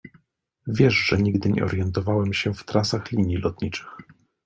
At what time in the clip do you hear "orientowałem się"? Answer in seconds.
1.65-2.53